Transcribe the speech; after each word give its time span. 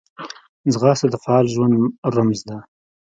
ځغاسته 0.73 1.07
د 1.09 1.15
فعال 1.23 1.45
ژوند 1.53 1.73
رمز 2.15 2.39
ده 2.47 2.57